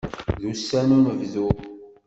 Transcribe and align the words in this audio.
D 0.39 0.41
wussan 0.45 0.89
n 0.93 0.97
unebdu. 0.97 1.47